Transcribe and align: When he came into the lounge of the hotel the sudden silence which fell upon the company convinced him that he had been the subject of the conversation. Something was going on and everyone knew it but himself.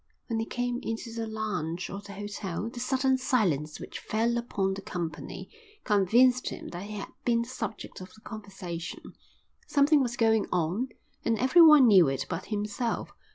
When 0.25 0.39
he 0.39 0.47
came 0.47 0.79
into 0.81 1.13
the 1.13 1.27
lounge 1.27 1.87
of 1.91 2.05
the 2.05 2.13
hotel 2.13 2.71
the 2.71 2.79
sudden 2.79 3.19
silence 3.19 3.79
which 3.79 3.99
fell 3.99 4.35
upon 4.35 4.73
the 4.73 4.81
company 4.81 5.51
convinced 5.83 6.49
him 6.49 6.69
that 6.69 6.85
he 6.85 6.93
had 6.97 7.09
been 7.23 7.43
the 7.43 7.47
subject 7.47 8.01
of 8.01 8.11
the 8.15 8.21
conversation. 8.21 9.13
Something 9.67 10.01
was 10.01 10.17
going 10.17 10.47
on 10.51 10.89
and 11.23 11.37
everyone 11.37 11.85
knew 11.85 12.07
it 12.07 12.25
but 12.27 12.45
himself. 12.47 13.11